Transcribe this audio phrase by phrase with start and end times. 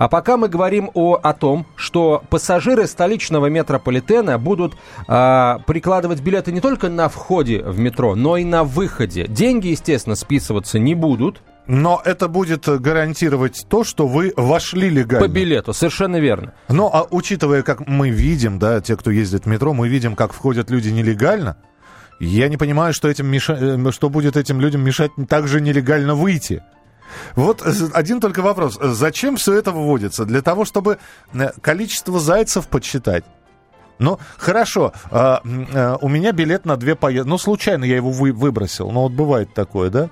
[0.00, 4.72] А пока мы говорим о, о том, что пассажиры столичного метрополитена будут
[5.06, 9.26] э, прикладывать билеты не только на входе в метро, но и на выходе.
[9.28, 11.42] Деньги, естественно, списываться не будут.
[11.66, 15.28] Но это будет гарантировать то, что вы вошли легально.
[15.28, 16.54] По билету, совершенно верно.
[16.70, 20.32] Но а учитывая, как мы видим, да, те, кто ездит в метро, мы видим, как
[20.32, 21.58] входят люди нелегально.
[22.20, 23.52] Я не понимаю, что, этим меша...
[23.52, 26.62] Э, что будет этим людям мешать также нелегально выйти.
[27.36, 28.78] Вот э, один только вопрос.
[28.80, 30.24] Зачем все это вводится?
[30.24, 30.98] Для того, чтобы
[31.32, 33.24] э, количество зайцев подсчитать?
[33.98, 35.42] Ну, хорошо, а,
[36.00, 37.28] у меня билет на две поездки.
[37.28, 38.90] Ну, случайно я его вы, выбросил.
[38.90, 40.08] Ну, вот бывает такое, да?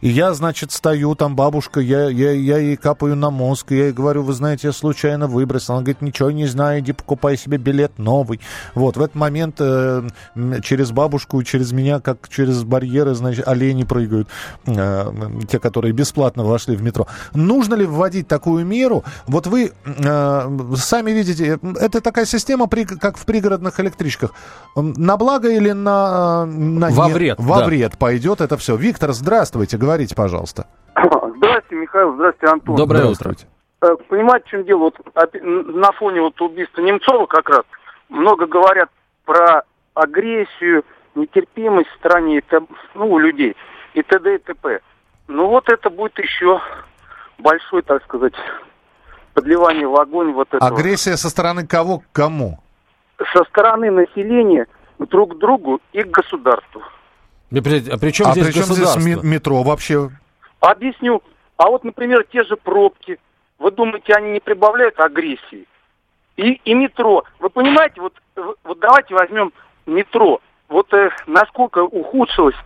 [0.00, 3.84] И я, значит, стою, там бабушка, я, я, я ей капаю на мозг, и я
[3.84, 5.74] ей говорю, вы знаете, я случайно выбросил.
[5.74, 8.40] Она говорит, ничего не знаю, иди покупай себе билет новый.
[8.74, 10.08] Вот, в этот момент э,
[10.62, 14.28] через бабушку через меня, как через барьеры, значит, олени прыгают,
[14.66, 15.12] э,
[15.48, 17.06] те, которые бесплатно вошли в метро.
[17.34, 19.04] Нужно ли вводить такую меру?
[19.26, 24.32] Вот вы э, сами видите, это такая система, при, как в пригородных электричках.
[24.74, 26.46] На благо или на...
[26.46, 27.38] на во вред.
[27.38, 27.66] Во да.
[27.66, 28.76] вред пойдет это все.
[28.76, 30.66] Виктор, здравствуйте, говорите пожалуйста.
[30.96, 32.14] Здравствуйте, Михаил.
[32.14, 32.76] Здравствуйте, Антон.
[32.76, 33.34] Доброе утро.
[33.82, 34.78] Э, понимаете, в чем дело?
[34.78, 35.00] Вот
[35.42, 37.64] на фоне вот убийства Немцова как раз
[38.08, 38.88] много говорят
[39.24, 39.62] про
[39.94, 42.42] агрессию, нетерпимость в стране,
[42.94, 43.56] ну, у людей,
[43.94, 44.36] и т.д.
[44.36, 44.80] и т.п.
[45.28, 46.60] Ну вот это будет еще
[47.38, 48.34] большой, так сказать,
[49.34, 50.66] подливание в огонь вот этого.
[50.66, 52.60] Агрессия со стороны кого к кому?
[53.34, 54.66] Со стороны населения
[54.98, 56.82] друг к другу и к государству.
[57.88, 60.10] А при чем а здесь при чем здесь метро вообще?
[60.60, 61.22] Объясню.
[61.56, 63.18] А вот, например, те же пробки.
[63.58, 65.66] Вы думаете, они не прибавляют агрессии?
[66.36, 67.24] И, и метро.
[67.38, 68.14] Вы понимаете, вот,
[68.64, 69.52] вот давайте возьмем
[69.86, 70.40] метро.
[70.68, 72.56] Вот э, насколько ухудшилось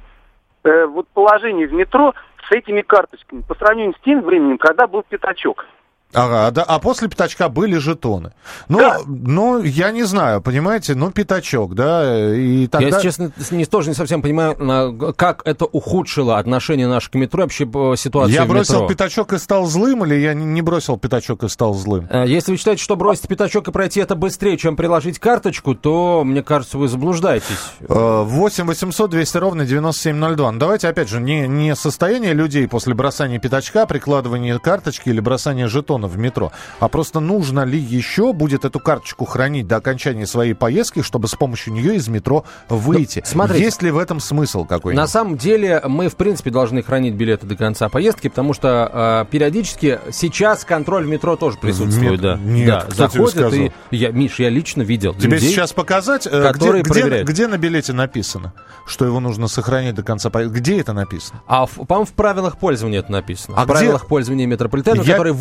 [0.64, 2.14] э, вот положение в метро
[2.48, 5.66] с этими карточками по сравнению с тем временем, когда был пятачок.
[6.12, 8.32] Ага, да, а после пятачка были жетоны.
[8.68, 8.98] Ну, да.
[9.06, 12.86] ну, я не знаю, понимаете, ну, пятачок, да, и тогда...
[12.86, 17.42] Я, если честно, не, тоже не совсем понимаю, как это ухудшило отношение наших к метро,
[17.42, 17.66] вообще
[17.97, 18.88] ситуацию Я бросил метро.
[18.88, 22.08] пятачок и стал злым, или я не бросил пятачок и стал злым?
[22.08, 26.22] Э, если вы считаете, что бросить пятачок и пройти это быстрее, чем приложить карточку, то,
[26.25, 27.47] мне кажется, вы заблуждаетесь.
[27.81, 30.52] 8 800 200 ровно 9702.
[30.52, 35.66] Ну, давайте, опять же, не, не состояние людей после бросания пятачка, прикладывания карточки или бросания
[35.66, 40.54] жетона в метро, а просто нужно ли еще будет эту карточку хранить до окончания своей
[40.54, 43.20] поездки, чтобы с помощью нее из метро выйти.
[43.24, 45.02] Ну, смотрите, Есть ли в этом смысл какой-нибудь?
[45.02, 49.30] На самом деле мы, в принципе, должны хранить билеты до конца поездки, потому что э,
[49.30, 52.12] периодически сейчас контроль в метро тоже присутствует.
[52.12, 52.36] Нет, да.
[52.36, 53.72] Нет, да, заходят и...
[53.90, 57.92] Я, Миш, я лично видел Тебе людей, сейчас показать, э, где, где, где на билете
[57.92, 58.52] написано,
[58.86, 60.58] что его нужно сохранять до конца поездки?
[60.58, 61.42] Где это написано?
[61.46, 63.56] А, по-моему, в правилах пользования это написано.
[63.56, 63.74] А в где?
[63.74, 65.12] правилах пользования метрополитена, я...
[65.12, 65.32] которые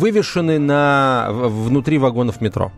[0.46, 2.72] на, внутри вагонов метро.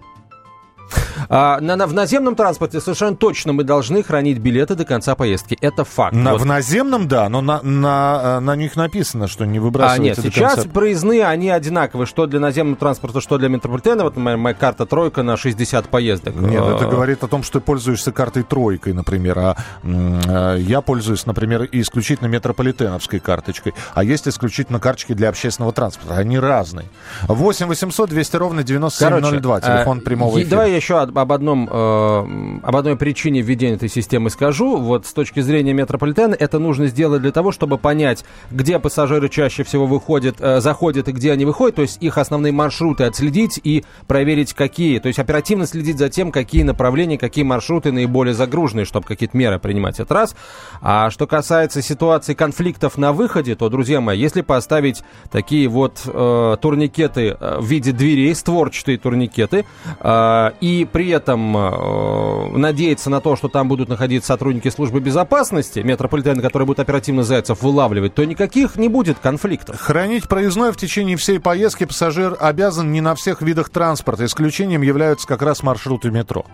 [1.28, 5.58] А, на, на, в наземном транспорте совершенно точно мы должны хранить билеты до конца поездки.
[5.60, 6.14] Это факт.
[6.14, 6.40] На, вот.
[6.40, 10.34] В наземном, да, но на, на, э, на них написано, что не выбрасывайте А нет,
[10.34, 10.70] сейчас конца...
[10.70, 14.04] проездные, они одинаковые, что для наземного транспорта, что для метрополитена.
[14.04, 16.34] Вот моя, моя карта тройка на 60 поездок.
[16.36, 16.90] Нет, это а.
[16.90, 19.38] говорит о том, что ты пользуешься картой тройкой, например.
[19.38, 23.74] А э, я пользуюсь, например, исключительно метрополитеновской карточкой.
[23.94, 26.14] А есть исключительно карточки для общественного транспорта.
[26.16, 26.88] Они разные.
[27.26, 29.60] 8 800 200 ровно 9702.
[29.60, 30.50] Короче, телефон прямого эфира.
[30.50, 34.76] Давай еще об, одном, э, об одной причине введения этой системы скажу.
[34.76, 39.62] Вот с точки зрения метрополитена это нужно сделать для того, чтобы понять, где пассажиры чаще
[39.64, 43.84] всего выходят, э, заходят и где они выходят, то есть их основные маршруты отследить и
[44.06, 44.98] проверить, какие.
[44.98, 49.58] То есть оперативно следить за тем, какие направления, какие маршруты наиболее загруженные, чтобы какие-то меры
[49.58, 50.00] принимать.
[50.00, 50.36] Это раз.
[50.80, 56.56] А что касается ситуации конфликтов на выходе, то, друзья мои, если поставить такие вот э,
[56.60, 59.64] турникеты э, в виде дверей, створчатые турникеты,
[60.00, 65.80] э, и при этом э, надеяться на то, что там будут находиться сотрудники службы безопасности,
[65.80, 69.80] метрополитена, которые будут оперативно зайцев вылавливать, то никаких не будет конфликтов.
[69.80, 74.24] Хранить проездной в течение всей поездки пассажир обязан не на всех видах транспорта.
[74.24, 76.44] Исключением являются как раз маршруты метро.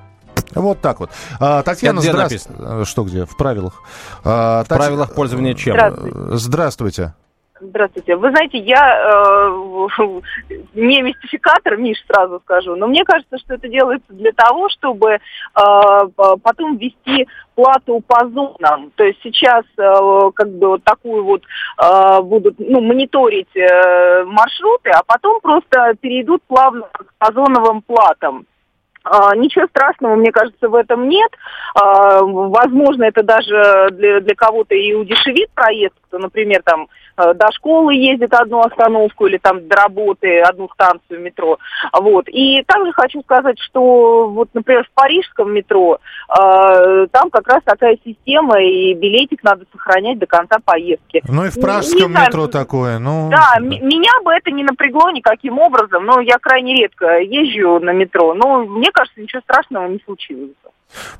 [0.55, 1.11] Вот так вот.
[1.41, 2.85] А, Татьяна, где здравствуйте.
[2.85, 3.25] Что где?
[3.25, 3.83] В правилах.
[4.25, 4.79] А, в Тать...
[4.79, 5.75] правилах пользования чем?
[5.75, 6.37] Здравствуйте.
[6.37, 7.15] Здравствуйте.
[7.61, 8.17] Здравствуйте.
[8.17, 9.49] Вы знаете, я э,
[10.75, 15.19] не мистификатор, Миш, сразу скажу, но мне кажется, что это делается для того, чтобы э,
[16.43, 18.91] потом ввести плату по зонам.
[18.97, 21.43] То есть сейчас э, как бы вот такую вот
[21.81, 28.47] э, будут ну, мониторить э, маршруты, а потом просто перейдут плавно к зоновым платам.
[29.05, 31.31] А, ничего страшного, мне кажется, в этом нет.
[31.75, 37.95] А, возможно, это даже для, для кого-то и удешевит проезд, кто, например, там до школы
[37.95, 41.59] ездит одну остановку или там до работы одну станцию метро.
[41.93, 42.29] Вот.
[42.29, 47.99] И также хочу сказать, что вот, например, в парижском метро э, там как раз такая
[48.05, 51.23] система, и билетик надо сохранять до конца поездки.
[51.29, 53.31] Ну и в пражском не, не метро такое, ну...
[53.31, 58.35] Да, меня бы это не напрягло никаким образом, но я крайне редко езжу на метро,
[58.35, 60.51] но мне кажется, ничего страшного не случилось.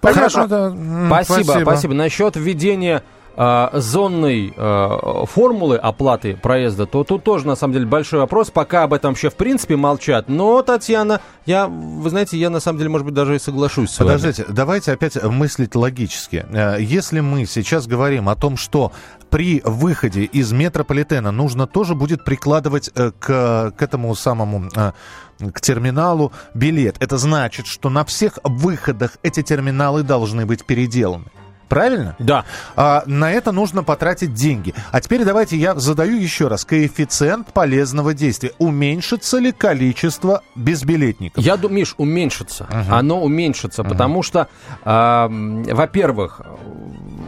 [0.03, 0.71] Хорошо, да.
[1.07, 1.63] спасибо, спасибо.
[1.63, 1.95] спасибо.
[1.95, 3.03] Насчет введения
[3.37, 8.51] э, зонной э, формулы оплаты проезда, то тут тоже, на самом деле, большой вопрос.
[8.51, 10.29] Пока об этом вообще, в принципе, молчат.
[10.29, 13.99] Но, Татьяна, я, вы знаете, я, на самом деле, может быть, даже и соглашусь с
[13.99, 16.47] Подождите, давайте опять мыслить логически.
[16.51, 18.93] Э, если мы сейчас говорим о том, что
[19.31, 24.93] при выходе из метрополитена нужно тоже будет прикладывать э, к, к этому самому э,
[25.53, 26.97] к терминалу билет.
[27.01, 31.27] Это значит, что на всех выходах эти терминалы должны быть переделаны.
[31.75, 32.17] Правильно?
[32.19, 32.45] Да.
[32.77, 34.75] А, на это нужно потратить деньги.
[34.93, 36.65] А теперь давайте я задаю еще раз.
[36.65, 38.53] Коэффициент полезного действия.
[38.59, 41.45] Уменьшится ли количество безбилетников?
[41.45, 42.65] Я думаю, Миш, уменьшится.
[42.65, 42.95] Угу.
[42.95, 43.91] Оно уменьшится, угу.
[43.91, 44.49] потому что,
[44.85, 46.41] э, во-первых,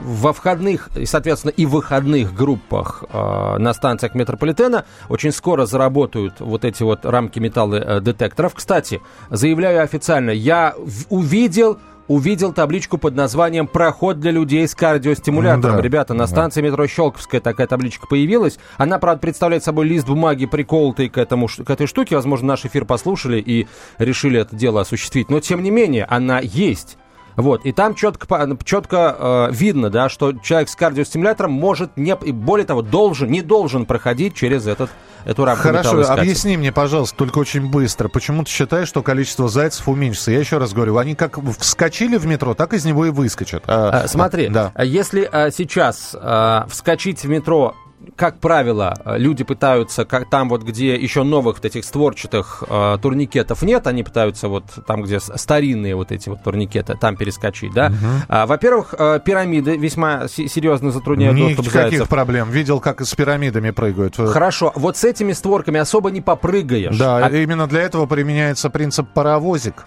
[0.07, 6.65] во входных и, соответственно, и выходных группах э, на станциях метрополитена очень скоро заработают вот
[6.65, 8.55] эти вот рамки металлодетекторов.
[8.55, 9.01] Кстати,
[9.31, 10.75] заявляю официально, я
[11.09, 11.79] увидел
[12.09, 15.77] увидел табличку под названием «Проход для людей с кардиостимулятором».
[15.77, 15.83] Да.
[15.83, 18.59] Ребята, на станции метро Щелковская такая табличка появилась.
[18.77, 22.17] Она, правда, представляет собой лист бумаги, приколотый к, этому, к этой штуке.
[22.17, 23.67] Возможно, наш эфир послушали и
[23.99, 25.31] решили это дело осуществить.
[25.31, 26.99] Но, тем не менее, она есть.
[27.37, 32.33] Вот, и там четко, четко э, видно, да, что человек с кардиостимулятором может не, и
[32.33, 34.91] более того, должен, не должен проходить через этот,
[35.27, 39.87] эту рамку Хорошо, объясни мне, пожалуйста, только очень быстро, почему ты считаешь, что количество зайцев
[39.87, 40.31] уменьшится?
[40.31, 43.65] Я еще раз говорю, они как вскочили в метро, так из него и выскочат.
[43.67, 44.73] А, а, смотри, да.
[44.83, 47.75] если а, сейчас а, вскочить в метро
[48.17, 53.63] как правило, люди пытаются, как там вот, где еще новых вот этих створчатых э, турникетов
[53.63, 57.87] нет, они пытаются вот там, где старинные вот эти вот турникеты, там перескочить, да.
[57.87, 57.97] Угу.
[58.29, 62.09] А, во-первых, э, пирамиды весьма серьезно затрудняют Никаких доступ зайцев.
[62.09, 62.51] проблем.
[62.51, 64.17] Видел, как с пирамидами прыгают.
[64.17, 66.97] Хорошо, вот с этими створками особо не попрыгаешь.
[66.97, 67.31] Да, а...
[67.31, 69.87] именно для этого применяется принцип паровозик.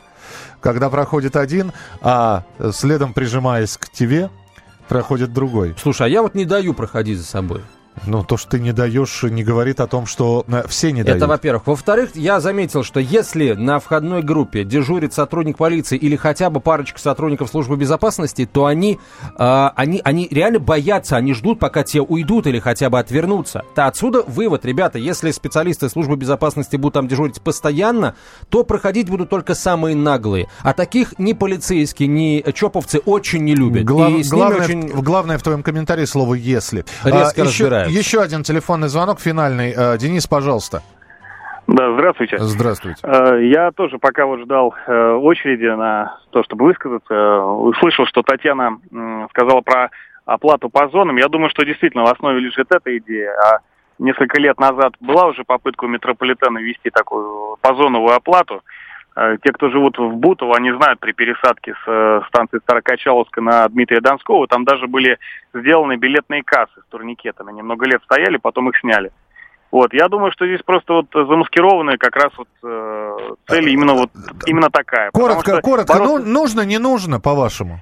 [0.61, 1.71] Когда проходит один,
[2.01, 4.29] а следом прижимаясь к тебе,
[4.89, 5.73] проходит другой.
[5.81, 7.61] Слушай, а я вот не даю проходить за собой.
[8.05, 11.17] Ну, то, что ты не даешь, не говорит о том, что э, все не дают.
[11.17, 11.67] Это, во-первых.
[11.67, 16.99] Во-вторых, я заметил, что если на входной группе дежурит сотрудник полиции или хотя бы парочка
[16.99, 18.99] сотрудников службы безопасности, то они,
[19.37, 23.63] э, они, они реально боятся, они ждут, пока те уйдут или хотя бы отвернутся.
[23.75, 28.15] То отсюда вывод, ребята, если специалисты службы безопасности будут там дежурить постоянно,
[28.49, 30.47] то проходить будут только самые наглые.
[30.61, 33.83] А таких ни полицейские, ни чоповцы очень не любят.
[33.83, 34.87] Глав, главное, очень...
[34.87, 36.85] главное в твоем комментарии слово «если».
[37.03, 38.05] Резко а, разбирают.
[38.05, 39.73] Еще один телефонный звонок финальный.
[39.75, 40.81] Э, Денис, пожалуйста.
[41.67, 42.37] Да, здравствуйте.
[42.39, 43.01] Здравствуйте.
[43.03, 48.79] Э, я тоже пока вот ждал э, очереди на то, чтобы высказаться, услышал, что Татьяна
[49.29, 49.91] сказала про
[50.25, 51.17] оплату по зонам.
[51.17, 53.31] Я думаю, что действительно в основе лежит эта идея.
[53.33, 53.59] А
[53.99, 58.63] несколько лет назад была уже попытка у метрополитена ввести такую позоновую оплату.
[59.43, 64.47] Те, кто живут в Бутово, они знают при пересадке с станции Старокачаловска на Дмитрия Донского,
[64.47, 65.17] там даже были
[65.53, 67.49] сделаны билетные кассы с турникетами.
[67.49, 69.11] Они много лет стояли, потом их сняли.
[69.71, 73.17] Вот, я думаю, что здесь просто вот замаскированная как раз вот э,
[73.47, 74.09] цель именно вот
[74.47, 75.11] именно такая.
[75.11, 76.25] Коротко, коротко, бороться...
[76.25, 77.81] ну, нужно, не нужно, по-вашему?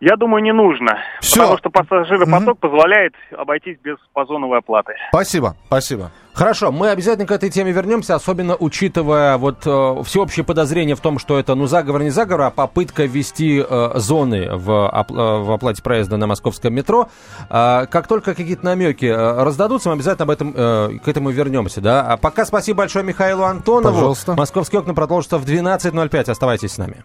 [0.00, 0.98] Я думаю, не нужно.
[1.20, 1.40] Все.
[1.40, 2.68] Потому что пассажиропоток угу.
[2.68, 4.94] позволяет обойтись без позоновой оплаты.
[5.10, 6.10] Спасибо, спасибо.
[6.32, 11.18] Хорошо, мы обязательно к этой теме вернемся, особенно учитывая вот э, всеобщее подозрение в том,
[11.18, 15.52] что это, ну, заговор не заговор, а попытка ввести э, зоны в, оп- э, в
[15.52, 17.08] оплате проезда на московском метро.
[17.50, 21.82] Э, как только какие-то намеки э, раздадутся, мы обязательно об этом, э, к этому вернемся,
[21.82, 22.06] да.
[22.06, 23.94] А пока спасибо большое Михаилу Антонову.
[23.94, 24.34] Пожалуйста.
[24.34, 26.30] Московские окна продолжатся в 12.05.
[26.30, 27.04] Оставайтесь с нами.